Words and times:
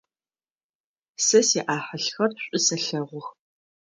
Сэ 1.25 1.39
сиӏахьылхэр 1.47 2.31
шӏу 2.45 2.61
сэлъэгъух. 2.65 3.27